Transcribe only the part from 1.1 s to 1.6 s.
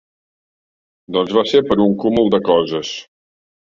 Doncs va